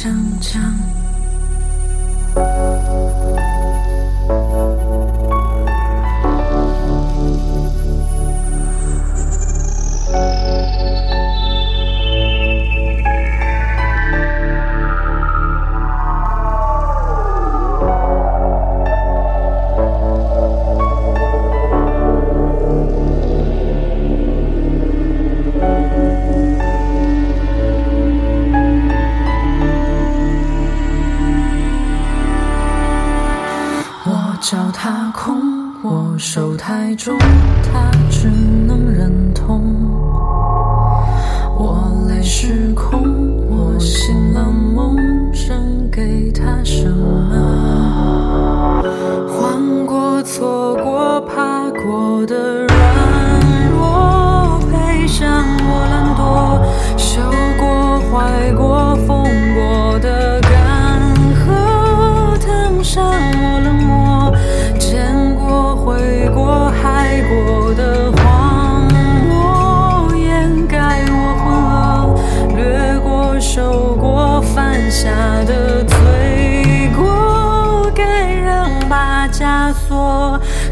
[0.00, 0.97] 糊锵
[34.40, 35.42] 脚踏空，
[35.82, 38.28] 我手太重，他只
[38.66, 38.87] 能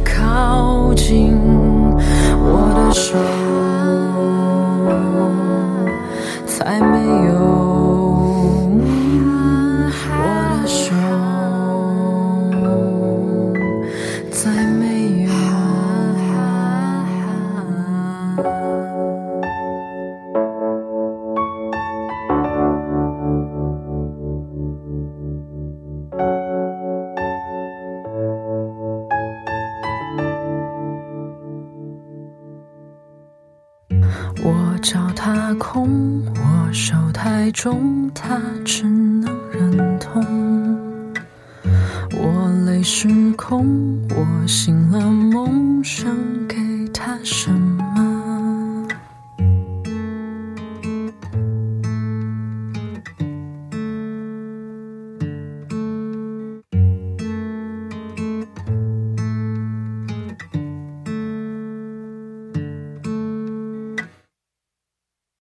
[0.05, 1.37] 靠近
[2.39, 3.19] 我的手，
[34.43, 40.25] 我脚踏空，我手太重，他只能忍痛。
[42.13, 43.67] 我泪失控，
[44.11, 46.15] 我醒了梦，想
[46.47, 46.57] 给
[46.93, 47.66] 他什么